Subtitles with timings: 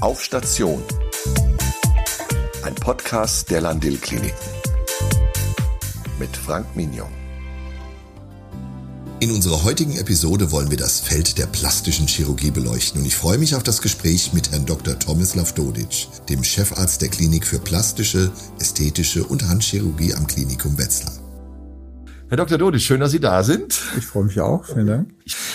[0.00, 0.82] Auf Station.
[2.62, 4.36] Ein Podcast der Landil Kliniken.
[6.18, 7.08] Mit Frank Mignon.
[9.20, 13.38] In unserer heutigen Episode wollen wir das Feld der plastischen Chirurgie beleuchten und ich freue
[13.38, 14.98] mich auf das Gespräch mit Herrn Dr.
[14.98, 21.25] Tomislav Dodic, dem Chefarzt der Klinik für plastische, ästhetische und Handchirurgie am Klinikum Wetzlar.
[22.28, 22.58] Herr Dr.
[22.58, 23.80] Dodic, schön, dass Sie da sind.
[23.96, 24.64] Ich freue mich auch.
[24.64, 25.10] Vielen Dank.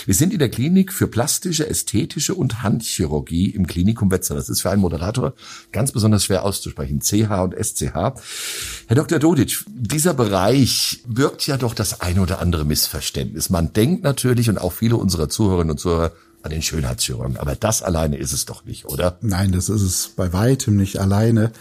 [0.06, 4.38] Wir sind in der Klinik für plastische, ästhetische und Handchirurgie im Klinikum Wetzlar.
[4.38, 5.34] Das ist für einen Moderator
[5.70, 7.00] ganz besonders schwer auszusprechen.
[7.02, 7.92] CH und SCH.
[7.94, 9.18] Herr Dr.
[9.18, 13.50] Dodic, dieser Bereich birgt ja doch das eine oder andere Missverständnis.
[13.50, 16.12] Man denkt natürlich und auch viele unserer Zuhörerinnen und Zuhörer
[16.42, 17.36] an den Schönheitschirurgen.
[17.36, 19.18] Aber das alleine ist es doch nicht, oder?
[19.20, 21.52] Nein, das ist es bei weitem nicht alleine.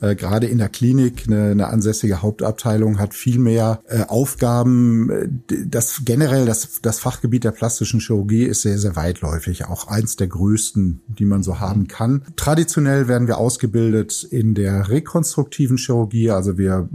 [0.00, 5.42] Äh, gerade in der Klinik eine, eine ansässige Hauptabteilung hat viel mehr äh, Aufgaben.
[5.66, 10.28] Das generell das, das Fachgebiet der plastischen Chirurgie ist sehr, sehr weitläufig, auch eins der
[10.28, 12.22] größten, die man so haben kann.
[12.36, 16.88] Traditionell werden wir ausgebildet in der rekonstruktiven Chirurgie, also wir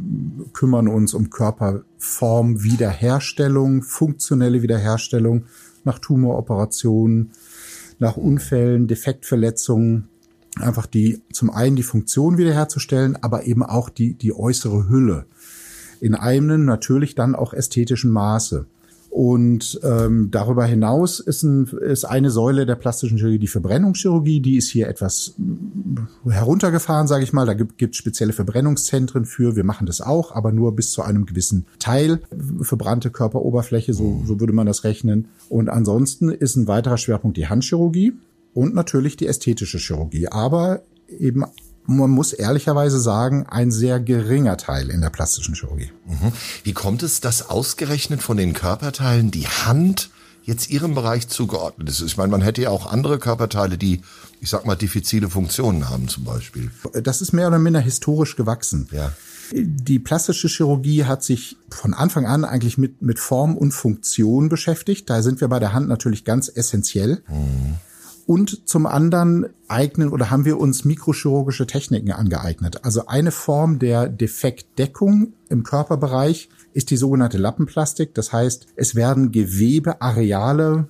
[0.53, 5.45] kümmern uns um Körperform, Wiederherstellung, funktionelle Wiederherstellung
[5.83, 7.31] nach Tumoroperationen,
[7.99, 10.09] nach Unfällen, Defektverletzungen,
[10.59, 15.25] einfach die zum einen die Funktion wiederherzustellen, aber eben auch die die äußere Hülle
[16.01, 18.65] in einem natürlich dann auch ästhetischen Maße.
[19.15, 24.41] Und ähm, darüber hinaus ist, ein, ist eine Säule der plastischen Chirurgie die Verbrennungschirurgie.
[24.41, 27.45] Die ist hier etwas mm, heruntergefahren, sage ich mal.
[27.45, 29.55] Da gibt es spezielle Verbrennungszentren für.
[29.55, 32.19] Wir machen das auch, aber nur bis zu einem gewissen Teil
[32.59, 35.29] verbrannte Körperoberfläche, so, so würde man das rechnen.
[35.47, 38.15] Und ansonsten ist ein weiterer Schwerpunkt die Handchirurgie
[38.55, 40.29] und natürlich die ästhetische Chirurgie.
[40.29, 41.45] Aber eben
[41.87, 45.91] man muss ehrlicherweise sagen, ein sehr geringer Teil in der plastischen Chirurgie.
[46.07, 46.31] Mhm.
[46.63, 50.09] Wie kommt es, dass ausgerechnet von den Körperteilen die Hand
[50.43, 52.01] jetzt ihrem Bereich zugeordnet ist?
[52.01, 54.01] Ich meine, man hätte ja auch andere Körperteile, die,
[54.41, 56.71] ich sag mal, diffizile Funktionen haben zum Beispiel.
[56.93, 58.87] Das ist mehr oder minder historisch gewachsen.
[58.91, 59.13] Ja.
[59.51, 65.07] Die plastische Chirurgie hat sich von Anfang an eigentlich mit, mit Form und Funktion beschäftigt.
[65.07, 67.21] Da sind wir bei der Hand natürlich ganz essentiell.
[67.27, 67.75] Mhm.
[68.25, 72.83] Und zum anderen eignen oder haben wir uns mikrochirurgische Techniken angeeignet.
[72.83, 78.15] Also eine Form der Defektdeckung im Körperbereich ist die sogenannte Lappenplastik.
[78.15, 80.87] Das heißt, es werden Gewebeareale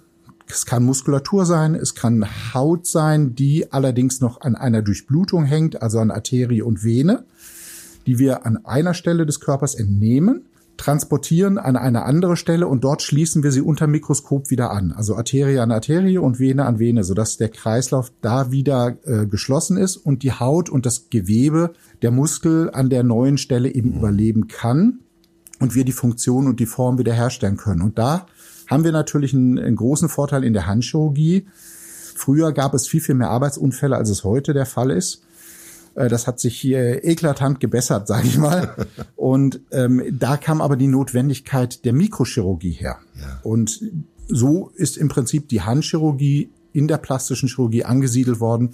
[0.47, 5.81] es kann Muskulatur sein, es kann Haut sein, die allerdings noch an einer Durchblutung hängt,
[5.81, 7.25] also an Arterie und Vene,
[8.05, 10.45] die wir an einer Stelle des Körpers entnehmen
[10.77, 14.91] transportieren an eine andere Stelle und dort schließen wir sie unter Mikroskop wieder an.
[14.91, 19.77] Also Arterie an Arterie und Vene an Vene, sodass der Kreislauf da wieder äh, geschlossen
[19.77, 23.97] ist und die Haut und das Gewebe der Muskel an der neuen Stelle eben mhm.
[23.97, 24.99] überleben kann
[25.59, 27.81] und wir die Funktion und die Form wiederherstellen können.
[27.81, 28.27] Und da
[28.67, 31.47] haben wir natürlich einen, einen großen Vorteil in der Handchirurgie.
[32.15, 35.24] Früher gab es viel, viel mehr Arbeitsunfälle, als es heute der Fall ist.
[35.95, 38.75] Äh, das hat sich hier eklatant gebessert, sage ich mal.
[39.15, 42.99] Und ähm, da kam aber die Notwendigkeit der Mikrochirurgie her.
[43.19, 43.39] Ja.
[43.43, 43.81] Und
[44.27, 48.71] so ist im Prinzip die Handchirurgie in der plastischen Chirurgie angesiedelt worden,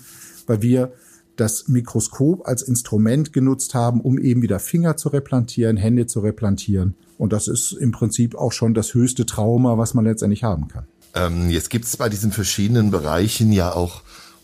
[0.48, 0.94] weil wir
[1.36, 6.96] das Mikroskop als Instrument genutzt haben, um eben wieder Finger zu replantieren, Hände zu replantieren.
[7.18, 10.86] Und das ist im Prinzip auch schon das höchste Trauma, was man letztendlich haben kann.
[11.14, 14.04] Ähm, jetzt gibt es bei diesen verschiedenen Bereichen ja auch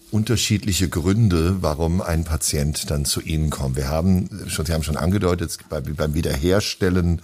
[0.09, 3.75] unterschiedliche Gründe, warum ein Patient dann zu Ihnen kommt.
[3.75, 7.21] Wir haben schon, Sie haben schon angedeutet, beim Wiederherstellen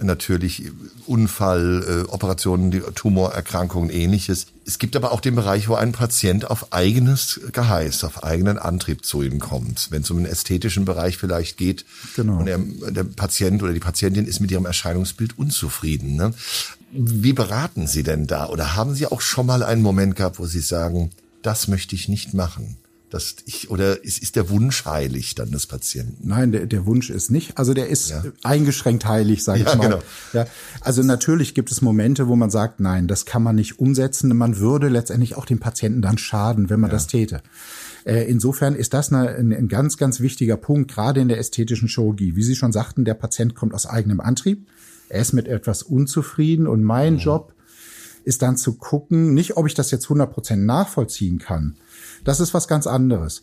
[0.00, 0.70] natürlich
[1.06, 4.46] Unfall, äh, Operationen, Tumorerkrankungen, ähnliches.
[4.64, 9.04] Es gibt aber auch den Bereich, wo ein Patient auf eigenes Geheiß, auf eigenen Antrieb
[9.04, 9.88] zu Ihnen kommt.
[9.90, 11.84] Wenn es um den ästhetischen Bereich vielleicht geht
[12.16, 12.38] genau.
[12.38, 16.16] und der, der Patient oder die Patientin ist mit ihrem Erscheinungsbild unzufrieden.
[16.16, 16.32] Ne?
[16.92, 18.46] Wie beraten Sie denn da?
[18.48, 21.10] Oder haben Sie auch schon mal einen Moment gehabt, wo Sie sagen,
[21.42, 22.76] das möchte ich nicht machen.
[23.12, 26.26] Das ich, oder ist, ist der Wunsch heilig dann des Patienten?
[26.26, 27.58] Nein, der, der Wunsch ist nicht.
[27.58, 28.24] Also der ist ja.
[28.42, 29.84] eingeschränkt heilig, sage ja, ich mal.
[29.84, 30.02] Genau.
[30.32, 30.46] Ja,
[30.80, 34.34] also natürlich gibt es Momente, wo man sagt, nein, das kann man nicht umsetzen.
[34.34, 36.94] Man würde letztendlich auch dem Patienten dann schaden, wenn man ja.
[36.94, 37.42] das täte.
[38.06, 41.88] Äh, insofern ist das eine, ein, ein ganz, ganz wichtiger Punkt, gerade in der ästhetischen
[41.88, 42.34] Chirurgie.
[42.34, 44.66] Wie Sie schon sagten, der Patient kommt aus eigenem Antrieb.
[45.10, 47.18] Er ist mit etwas unzufrieden und mein mhm.
[47.18, 47.54] Job
[48.24, 51.76] ist dann zu gucken, nicht ob ich das jetzt 100% nachvollziehen kann.
[52.24, 53.42] Das ist was ganz anderes.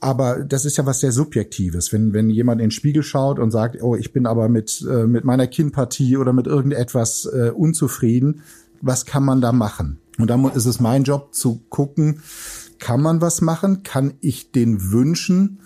[0.00, 1.92] Aber das ist ja was sehr Subjektives.
[1.92, 5.06] Wenn, wenn jemand in den Spiegel schaut und sagt, oh, ich bin aber mit, äh,
[5.06, 8.42] mit meiner Kinnpartie oder mit irgendetwas äh, unzufrieden,
[8.82, 9.98] was kann man da machen?
[10.18, 12.22] Und dann ist es mein Job zu gucken,
[12.78, 13.82] kann man was machen?
[13.82, 15.60] Kann ich den Wünschen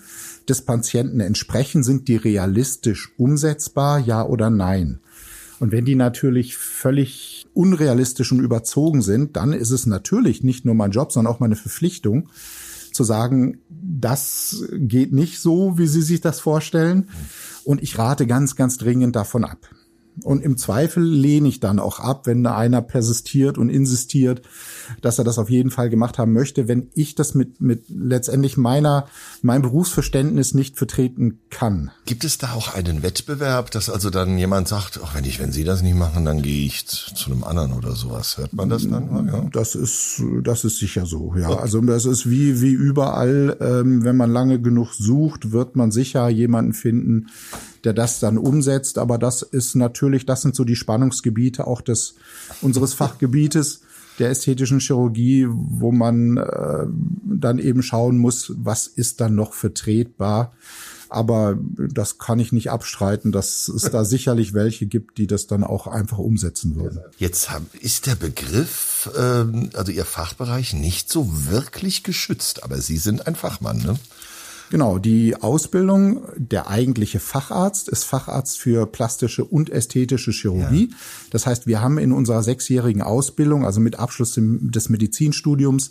[0.47, 1.83] des Patienten entsprechen?
[1.83, 3.99] Sind die realistisch umsetzbar?
[3.99, 4.99] Ja oder nein?
[5.59, 10.75] Und wenn die natürlich völlig unrealistisch und überzogen sind, dann ist es natürlich nicht nur
[10.75, 12.29] mein Job, sondern auch meine Verpflichtung,
[12.91, 17.09] zu sagen, das geht nicht so, wie Sie sich das vorstellen.
[17.63, 19.69] Und ich rate ganz, ganz dringend davon ab.
[20.23, 24.41] Und im Zweifel lehne ich dann auch ab, wenn einer persistiert und insistiert,
[25.01, 28.57] dass er das auf jeden Fall gemacht haben möchte, wenn ich das mit, mit letztendlich
[28.57, 29.07] meiner,
[29.41, 31.91] meinem Berufsverständnis nicht vertreten kann.
[32.09, 35.51] Gibt es da auch einen Wettbewerb, dass also dann jemand sagt, ach, wenn ich, wenn
[35.51, 38.39] Sie das nicht machen, dann gehe ich zu, einem anderen oder sowas?
[38.39, 39.27] Hört man das dann?
[39.27, 39.47] Ja.
[39.51, 41.49] Das ist, das ist sicher so, ja.
[41.49, 41.61] Okay.
[41.61, 46.27] Also das ist wie, wie überall, ähm, wenn man lange genug sucht, wird man sicher
[46.29, 47.27] jemanden finden,
[47.83, 48.97] der das dann umsetzt.
[48.97, 52.15] Aber das ist natürlich, das sind so die Spannungsgebiete auch des
[52.63, 53.81] unseres Fachgebietes
[54.17, 56.87] der ästhetischen Chirurgie, wo man äh,
[57.23, 60.53] dann eben schauen muss, was ist dann noch vertretbar.
[61.09, 65.63] Aber das kann ich nicht abstreiten, dass es da sicherlich welche gibt, die das dann
[65.63, 66.99] auch einfach umsetzen würden.
[67.17, 67.49] Jetzt
[67.81, 73.35] ist der Begriff, ähm, also Ihr Fachbereich, nicht so wirklich geschützt, aber Sie sind ein
[73.35, 73.95] Fachmann, ne?
[74.69, 80.89] Genau, die Ausbildung, der eigentliche Facharzt ist Facharzt für plastische und ästhetische Chirurgie.
[80.91, 80.97] Ja.
[81.31, 85.89] Das heißt, wir haben in unserer sechsjährigen Ausbildung, also mit Abschluss des Medizinstudiums,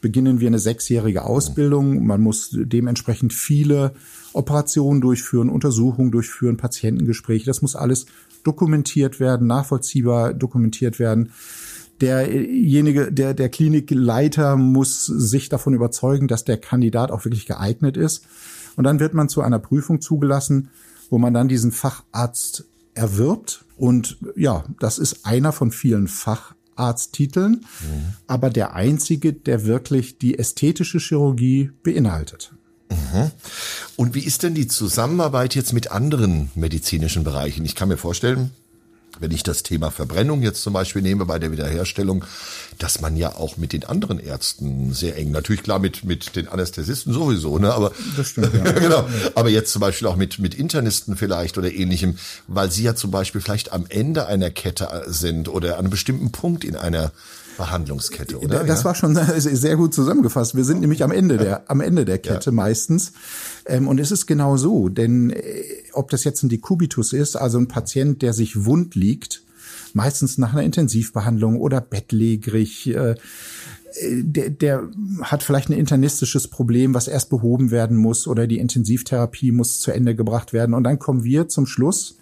[0.00, 2.06] beginnen wir eine sechsjährige Ausbildung.
[2.06, 3.92] Man muss dementsprechend viele
[4.32, 7.46] Operationen durchführen, Untersuchungen durchführen, Patientengespräche.
[7.46, 8.06] Das muss alles
[8.44, 11.32] dokumentiert werden, nachvollziehbar dokumentiert werden
[12.00, 18.24] derjenige, der, der Klinikleiter muss sich davon überzeugen, dass der Kandidat auch wirklich geeignet ist.
[18.76, 20.70] Und dann wird man zu einer Prüfung zugelassen,
[21.10, 23.64] wo man dann diesen Facharzt erwirbt.
[23.76, 26.06] Und ja, das ist einer von vielen
[26.78, 28.14] Facharzttiteln, mhm.
[28.26, 32.52] aber der einzige, der wirklich die ästhetische Chirurgie beinhaltet.
[32.90, 33.30] Mhm.
[33.96, 37.64] Und wie ist denn die Zusammenarbeit jetzt mit anderen medizinischen Bereichen?
[37.64, 38.52] Ich kann mir vorstellen,
[39.20, 42.24] wenn ich das Thema Verbrennung jetzt zum Beispiel nehme bei der Wiederherstellung,
[42.78, 46.48] dass man ja auch mit den anderen Ärzten sehr eng, natürlich klar mit, mit den
[46.48, 48.72] Anästhesisten sowieso, ne, aber, das stimmt, ja.
[48.72, 52.94] genau, aber jetzt zum Beispiel auch mit, mit Internisten vielleicht oder ähnlichem, weil sie ja
[52.94, 57.12] zum Beispiel vielleicht am Ende einer Kette sind oder an einem bestimmten Punkt in einer
[57.58, 58.64] Behandlungskette, oder?
[58.64, 58.84] Das ja?
[58.86, 60.56] war schon sehr gut zusammengefasst.
[60.56, 62.54] Wir sind nämlich am Ende der, am Ende der Kette ja.
[62.54, 63.12] meistens.
[63.66, 65.42] Ähm, und es ist genau so, denn äh,
[65.92, 69.42] ob das jetzt ein Dekubitus ist, also ein Patient, der sich wund liegt,
[69.92, 73.16] meistens nach einer Intensivbehandlung oder bettlägerig, äh,
[74.10, 74.88] der, der
[75.22, 79.90] hat vielleicht ein internistisches Problem, was erst behoben werden muss oder die Intensivtherapie muss zu
[79.90, 80.74] Ende gebracht werden.
[80.74, 82.18] Und dann kommen wir zum Schluss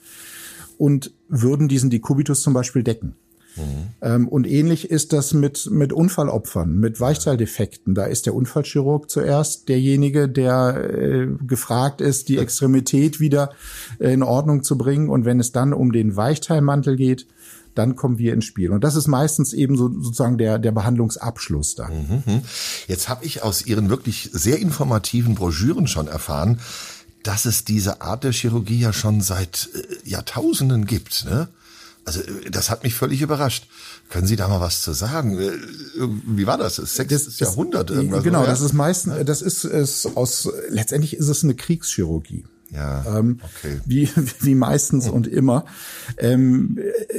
[0.79, 3.17] und würden diesen Dekubitus zum Beispiel decken.
[3.57, 4.29] Mhm.
[4.29, 7.95] und ähnlich ist das mit, mit Unfallopfern, mit Weichzahldefekten.
[7.95, 13.51] Da ist der Unfallchirurg zuerst derjenige, der äh, gefragt ist, die Extremität wieder
[13.99, 15.09] äh, in Ordnung zu bringen.
[15.09, 17.27] Und wenn es dann um den Weichteilmantel geht,
[17.75, 18.73] dann kommen wir ins Spiel.
[18.73, 21.89] Und das ist meistens eben so sozusagen der, der Behandlungsabschluss da.
[21.89, 22.43] Mhm.
[22.89, 26.59] Jetzt habe ich aus Ihren wirklich sehr informativen Broschüren schon erfahren,
[27.23, 31.27] dass es diese Art der Chirurgie ja schon seit äh, Jahrtausenden gibt.
[31.27, 31.49] Ne?
[32.07, 33.67] Also das hat mich völlig überrascht.
[34.11, 35.39] Können Sie da mal was zu sagen?
[35.39, 35.51] Äh,
[36.25, 36.77] wie war das?
[36.77, 38.23] Das sechstes Jahrhundert irgendwas.
[38.23, 38.49] Genau, oder?
[38.49, 40.49] das ist meistens, das ist es aus.
[40.69, 42.45] Letztendlich ist es eine Kriegschirurgie.
[42.71, 43.81] Ja, ähm, okay.
[43.85, 44.09] wie,
[44.41, 45.65] wie meistens und immer.
[46.19, 46.79] Ähm,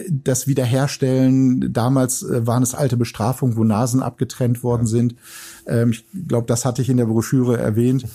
[0.09, 4.87] das Wiederherstellen, damals äh, waren es alte Bestrafungen, wo Nasen abgetrennt worden ja.
[4.87, 5.15] sind.
[5.65, 8.05] Ähm, ich glaube, das hatte ich in der Broschüre erwähnt,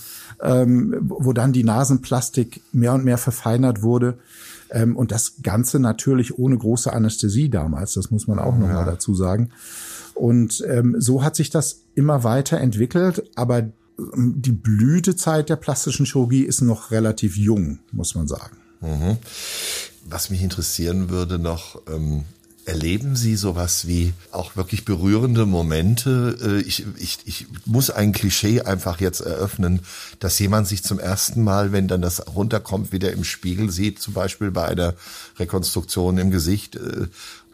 [0.40, 4.18] ähm, wo dann die Nasenplastik mehr und mehr verfeinert wurde.
[4.72, 8.58] Ähm, und das Ganze natürlich ohne große Anästhesie damals, das muss man auch ja.
[8.58, 9.50] nochmal dazu sagen.
[10.14, 13.58] Und ähm, so hat sich das immer weiter entwickelt, aber
[13.98, 18.56] ähm, die Blütezeit der plastischen Chirurgie ist noch relativ jung, muss man sagen.
[18.80, 19.18] Mhm.
[20.08, 22.24] Was mich interessieren würde noch, ähm,
[22.64, 26.38] Erleben Sie sowas wie auch wirklich berührende Momente?
[26.40, 29.80] Äh, ich, ich, ich muss ein Klischee einfach jetzt eröffnen,
[30.20, 34.14] dass jemand sich zum ersten Mal, wenn dann das runterkommt, wieder im Spiegel sieht, zum
[34.14, 34.94] Beispiel bei einer
[35.40, 37.08] Rekonstruktion im Gesicht äh,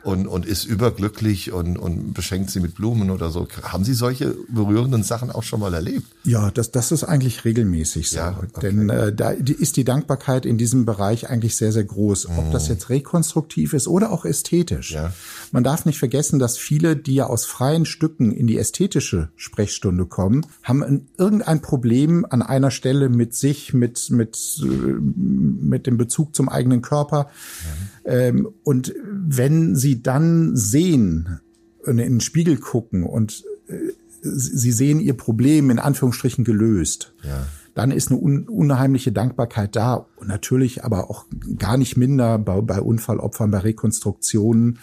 [0.04, 3.48] und, und ist überglücklich und, und beschenkt sie mit Blumen oder so.
[3.62, 6.06] Haben Sie solche berührenden Sachen auch schon mal erlebt?
[6.24, 8.18] Ja, das, das ist eigentlich regelmäßig so.
[8.18, 8.60] Ja, okay.
[8.62, 12.28] Denn äh, da ist die Dankbarkeit in diesem Bereich eigentlich sehr, sehr groß.
[12.36, 12.74] Ob das mhm.
[12.74, 14.92] jetzt rekonstruktiv ist oder auch ästhetisch.
[14.92, 15.12] Ja.
[15.50, 20.06] Man darf nicht vergessen, dass viele, die ja aus freien Stücken in die ästhetische Sprechstunde
[20.06, 26.36] kommen, haben irgendein Problem an einer Stelle mit sich, mit, mit, äh, mit dem Bezug
[26.36, 27.24] zum eigenen Körper.
[27.24, 27.97] Mhm.
[28.08, 31.40] Ähm, und wenn sie dann sehen,
[31.84, 37.46] in den Spiegel gucken und äh, sie sehen ihr Problem in Anführungsstrichen gelöst, ja.
[37.74, 40.06] dann ist eine un unheimliche Dankbarkeit da.
[40.16, 41.26] Und natürlich aber auch
[41.58, 44.78] gar nicht minder bei, bei Unfallopfern, bei Rekonstruktionen,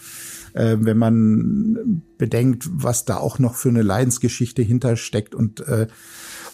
[0.54, 5.88] äh, wenn man bedenkt, was da auch noch für eine Leidensgeschichte hintersteckt und äh,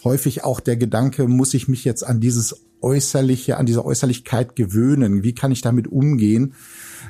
[0.03, 5.23] häufig auch der Gedanke, muss ich mich jetzt an dieses äußerliche, an diese Äußerlichkeit gewöhnen?
[5.23, 6.53] Wie kann ich damit umgehen?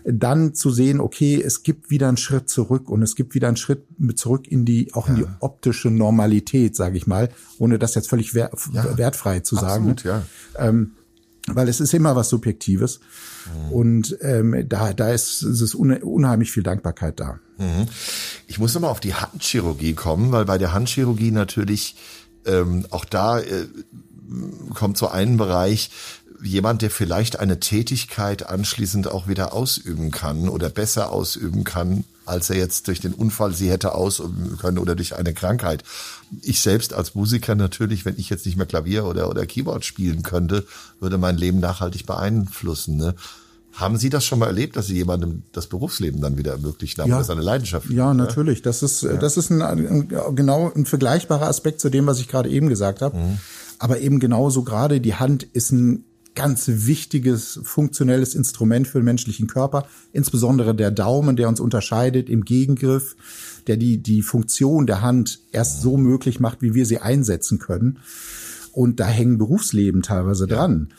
[0.06, 3.58] Dann zu sehen, okay, es gibt wieder einen Schritt zurück und es gibt wieder einen
[3.58, 3.86] Schritt
[4.16, 8.34] zurück in die, auch in die optische Normalität, sage ich mal, ohne das jetzt völlig
[8.34, 10.26] wer ja, wertfrei zu absolut, sagen.
[10.56, 10.68] Ja.
[10.68, 10.92] Ähm,
[11.48, 13.00] weil es ist immer was Subjektives.
[13.46, 13.72] Mhm.
[13.72, 17.40] Und ähm, da, da ist, ist es unheimlich viel Dankbarkeit da.
[17.58, 17.88] Mhm.
[18.48, 21.96] Ich muss nochmal auf die Handchirurgie kommen, weil bei der Handchirurgie natürlich
[22.46, 23.68] ähm, auch da äh,
[24.74, 25.90] kommt so ein Bereich,
[26.44, 32.50] jemand, der vielleicht eine Tätigkeit anschließend auch wieder ausüben kann oder besser ausüben kann, als
[32.50, 35.84] er jetzt durch den Unfall sie hätte ausüben können oder durch eine Krankheit.
[36.42, 40.24] Ich selbst als Musiker natürlich, wenn ich jetzt nicht mehr Klavier oder, oder Keyboard spielen
[40.24, 40.66] könnte,
[41.00, 42.98] würde mein Leben nachhaltig beeinflussen.
[42.98, 43.16] Ne?
[43.74, 47.10] Haben Sie das schon mal erlebt, dass Sie jemandem das Berufsleben dann wieder ermöglicht haben?
[47.10, 47.18] Ja.
[47.18, 47.90] Das ist eine Leidenschaft.
[47.90, 48.62] Ja, natürlich.
[48.62, 49.14] Das ist, ja.
[49.14, 53.02] das ist ein, ein, genau ein vergleichbarer Aspekt zu dem, was ich gerade eben gesagt
[53.02, 53.18] habe.
[53.18, 53.40] Mhm.
[53.80, 59.48] Aber eben genauso gerade die Hand ist ein ganz wichtiges funktionelles Instrument für den menschlichen
[59.48, 63.16] Körper, insbesondere der Daumen, der uns unterscheidet im Gegengriff,
[63.68, 68.00] der die, die Funktion der Hand erst so möglich macht, wie wir sie einsetzen können.
[68.72, 70.90] Und da hängen Berufsleben teilweise dran.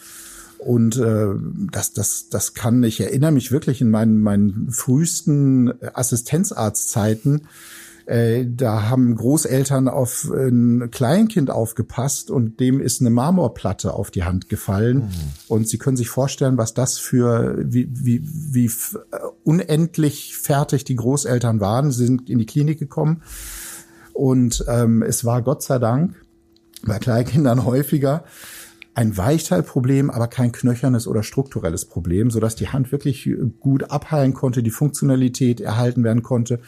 [0.64, 1.26] Und äh,
[1.70, 7.42] das, das, das kann, ich erinnere mich wirklich in meinen, meinen frühesten Assistenzarztzeiten,
[8.06, 14.24] äh, da haben Großeltern auf ein Kleinkind aufgepasst und dem ist eine Marmorplatte auf die
[14.24, 14.96] Hand gefallen.
[14.96, 15.10] Mhm.
[15.48, 18.70] Und Sie können sich vorstellen, was das für, wie, wie, wie
[19.42, 21.92] unendlich fertig die Großeltern waren.
[21.92, 23.22] Sie sind in die Klinik gekommen.
[24.12, 26.14] Und ähm, es war Gott sei Dank
[26.86, 28.24] bei Kleinkindern häufiger,
[28.94, 34.34] ein Weichteilproblem, aber kein knöchernes oder strukturelles Problem, so dass die Hand wirklich gut abheilen
[34.34, 36.60] konnte, die Funktionalität erhalten werden konnte.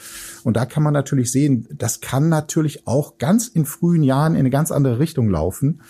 [0.42, 4.40] Und da kann man natürlich sehen, das kann natürlich auch ganz in frühen Jahren in
[4.40, 5.80] eine ganz andere Richtung laufen.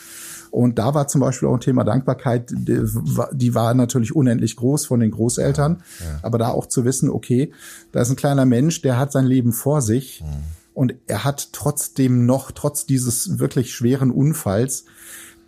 [0.51, 5.01] Und da war zum Beispiel auch ein Thema Dankbarkeit, die war natürlich unendlich groß von
[5.01, 5.83] den Großeltern.
[6.01, 6.19] Ja, ja.
[6.23, 7.53] Aber da auch zu wissen, okay,
[7.93, 10.23] da ist ein kleiner Mensch, der hat sein Leben vor sich.
[10.23, 10.45] Mhm.
[10.75, 14.85] Und er hat trotzdem noch, trotz dieses wirklich schweren Unfalls,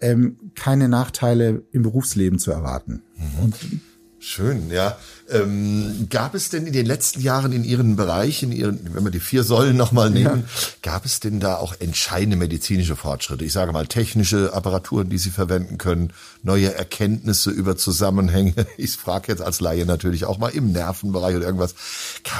[0.00, 3.02] ähm, keine Nachteile im Berufsleben zu erwarten.
[3.16, 3.80] Mhm.
[4.20, 4.98] Schön, ja.
[5.30, 9.12] Ähm, gab es denn in den letzten Jahren in Ihren Bereich, in Ihren, wenn wir
[9.12, 10.68] die vier Säulen nochmal nehmen, ja.
[10.82, 13.44] gab es denn da auch entscheidende medizinische Fortschritte?
[13.44, 16.12] Ich sage mal technische Apparaturen, die Sie verwenden können,
[16.42, 18.54] neue Erkenntnisse über Zusammenhänge.
[18.76, 21.74] Ich frage jetzt als Laie natürlich auch mal im Nervenbereich oder irgendwas.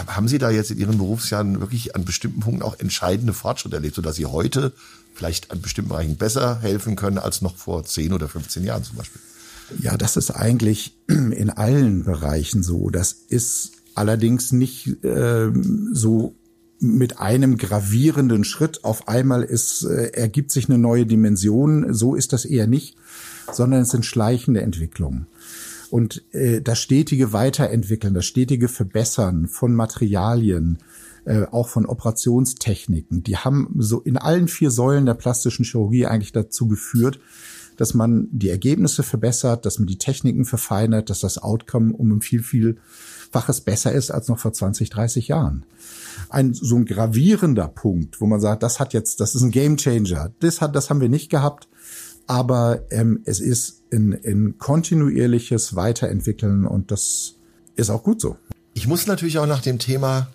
[0.09, 3.97] Haben Sie da jetzt in Ihren Berufsjahren wirklich an bestimmten Punkten auch entscheidende Fortschritte erlebt,
[3.97, 4.73] sodass Sie heute
[5.19, 8.97] vielleicht an bestimmten Bereichen besser helfen können als noch vor 10 oder 15 Jahren zum
[8.97, 9.21] Beispiel?
[9.81, 12.89] Ja, das ist eigentlich in allen Bereichen so.
[12.89, 15.51] Das ist allerdings nicht äh,
[15.93, 16.37] so
[16.81, 21.93] mit einem gravierenden Schritt auf einmal ist, äh, ergibt sich eine neue Dimension.
[21.93, 22.97] So ist das eher nicht,
[23.53, 25.27] sondern es sind schleichende Entwicklungen.
[25.91, 30.79] Und äh, das stetige Weiterentwickeln, das stetige Verbessern von Materialien,
[31.29, 36.33] äh, auch von Operationstechniken, die haben so in allen vier Säulen der plastischen Chirurgie eigentlich
[36.33, 37.21] dazu geführt,
[37.77, 42.23] dass man die Ergebnisse verbessert, dass man die Techniken verfeinert, dass das Outcome um ein
[42.23, 45.67] viel, vielfaches besser ist als noch vor 20, 30 Jahren.
[46.31, 50.33] Ein so ein gravierender Punkt, wo man sagt, das hat jetzt, das ist ein Gamechanger.
[50.41, 51.69] Das hat, das haben wir nicht gehabt,
[52.27, 57.35] aber ähm, es ist ein, ein kontinuierliches Weiterentwickeln und das
[57.77, 58.37] ist auch gut so.
[58.73, 60.29] Ich muss natürlich auch nach dem Thema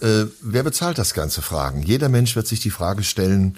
[0.00, 1.82] äh, wer bezahlt das Ganze fragen?
[1.82, 3.56] Jeder Mensch wird sich die Frage stellen,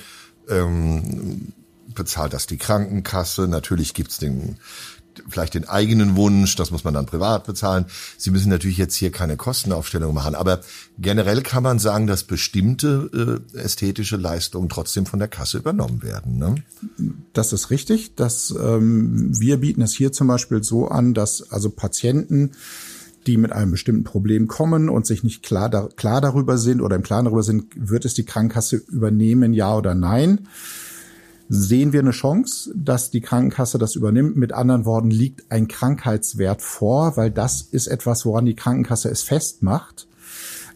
[0.49, 1.52] ähm,
[1.94, 3.49] bezahlt das die Krankenkasse?
[3.49, 4.59] Natürlich gibt's den
[5.28, 7.87] vielleicht den eigenen Wunsch, das muss man dann privat bezahlen.
[8.16, 10.61] Sie müssen natürlich jetzt hier keine Kostenaufstellung machen, aber
[10.99, 16.38] generell kann man sagen, dass bestimmte äh, ästhetische Leistungen trotzdem von der Kasse übernommen werden.
[16.38, 16.54] Ne?
[17.32, 18.14] Das ist richtig.
[18.14, 22.52] Dass, ähm, wir bieten es hier zum Beispiel so an, dass also Patienten
[23.26, 26.96] die mit einem bestimmten Problem kommen und sich nicht klar, da, klar darüber sind oder
[26.96, 30.48] im Klaren darüber sind, wird es die Krankenkasse übernehmen, ja oder nein.
[31.48, 34.36] Sehen wir eine Chance, dass die Krankenkasse das übernimmt?
[34.36, 39.22] Mit anderen Worten, liegt ein Krankheitswert vor, weil das ist etwas, woran die Krankenkasse es
[39.22, 40.06] festmacht.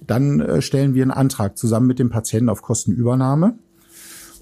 [0.06, 3.56] Dann äh, stellen wir einen Antrag zusammen mit dem Patienten auf Kostenübernahme.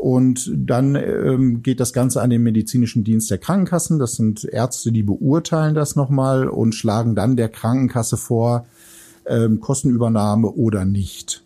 [0.03, 4.01] Und dann ähm, geht das Ganze an den medizinischen Dienst der Krankenkassen.
[4.01, 8.67] Das sind Ärzte, die beurteilen das nochmal und schlagen dann der Krankenkasse vor,
[9.27, 11.45] ähm, Kostenübernahme oder nicht.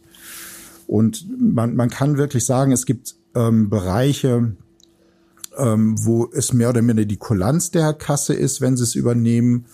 [0.86, 4.52] Und man, man kann wirklich sagen, es gibt ähm, Bereiche,
[5.58, 9.66] ähm, wo es mehr oder minder die Kulanz der Kasse ist, wenn sie es übernehmen.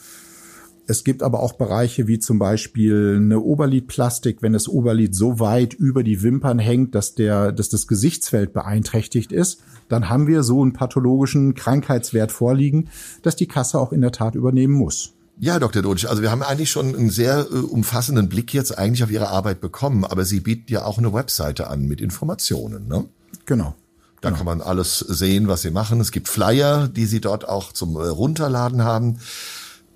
[0.87, 5.75] Es gibt aber auch Bereiche wie zum Beispiel eine Oberlidplastik, wenn das Oberlid so weit
[5.75, 10.61] über die Wimpern hängt, dass der, dass das Gesichtsfeld beeinträchtigt ist, dann haben wir so
[10.61, 12.89] einen pathologischen Krankheitswert vorliegen,
[13.23, 15.13] dass die Kasse auch in der Tat übernehmen muss.
[15.39, 15.83] Ja, Dr.
[15.83, 19.29] Dodic, also wir haben eigentlich schon einen sehr äh, umfassenden Blick jetzt eigentlich auf Ihre
[19.29, 23.07] Arbeit bekommen, aber Sie bieten ja auch eine Webseite an mit Informationen, ne?
[23.47, 23.75] Genau.
[24.21, 24.39] Da genau.
[24.39, 26.01] kann man alles sehen, was Sie machen.
[26.01, 29.19] Es gibt Flyer, die Sie dort auch zum äh, Runterladen haben.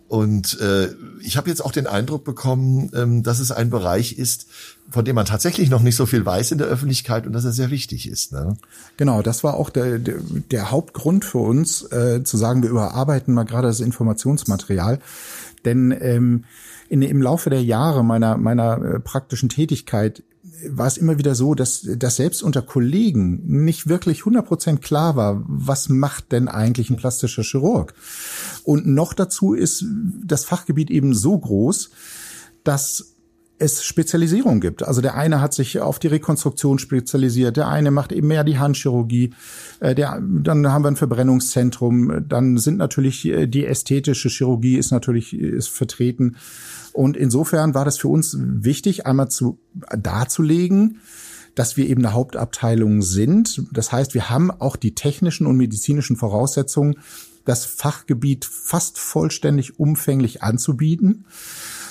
[0.08, 4.46] Und äh, ich habe jetzt auch den Eindruck bekommen, ähm, dass es ein Bereich ist,
[4.88, 7.52] von dem man tatsächlich noch nicht so viel weiß in der Öffentlichkeit und dass er
[7.52, 8.32] sehr wichtig ist.
[8.32, 8.56] Ne?
[8.96, 10.16] Genau, das war auch der, der,
[10.50, 15.00] der Hauptgrund für uns, äh, zu sagen, wir überarbeiten mal gerade das Informationsmaterial.
[15.64, 16.44] Denn ähm,
[16.88, 20.22] in, im Laufe der Jahre meiner, meiner äh, praktischen Tätigkeit
[20.68, 25.42] war es immer wieder so, dass, dass selbst unter Kollegen nicht wirklich 100% klar war,
[25.46, 27.94] was macht denn eigentlich ein plastischer Chirurg?
[28.64, 29.84] Und noch dazu ist
[30.24, 31.90] das Fachgebiet eben so groß,
[32.64, 33.15] dass
[33.58, 34.82] es Spezialisierung gibt.
[34.82, 38.58] Also der eine hat sich auf die Rekonstruktion spezialisiert, der eine macht eben mehr die
[38.58, 39.32] Handchirurgie,
[39.80, 44.90] äh, der, dann haben wir ein Verbrennungszentrum, dann sind natürlich äh, die ästhetische Chirurgie ist
[44.90, 46.36] natürlich ist vertreten.
[46.92, 49.58] Und insofern war das für uns wichtig, einmal zu
[49.96, 51.00] darzulegen,
[51.54, 53.62] dass wir eben eine Hauptabteilung sind.
[53.72, 56.96] Das heißt, wir haben auch die technischen und medizinischen Voraussetzungen,
[57.46, 61.24] das Fachgebiet fast vollständig umfänglich anzubieten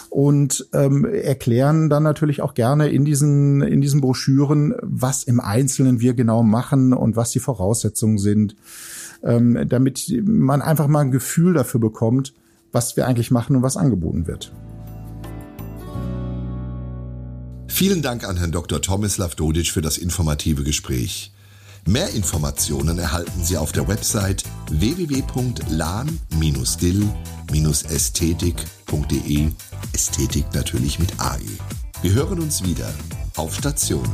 [0.10, 6.00] und ähm, erklären dann natürlich auch gerne in diesen, in diesen Broschüren, was im Einzelnen
[6.00, 8.56] wir genau machen und was die Voraussetzungen sind,
[9.24, 12.34] ähm, damit man einfach mal ein Gefühl dafür bekommt,
[12.72, 14.52] was wir eigentlich machen und was angeboten wird.
[17.68, 18.82] Vielen Dank an Herrn Dr.
[18.82, 21.34] Tomislav Dodic für das informative Gespräch.
[21.88, 24.44] Mehr Informationen erhalten Sie auf der Website
[28.96, 29.52] www.lan-dill-ästhetik.de.
[29.94, 31.40] Ästhetik natürlich mit AE.
[32.02, 32.94] Wir hören uns wieder
[33.36, 34.08] auf Station.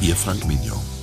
[0.00, 0.97] Ihr Frank Mignon.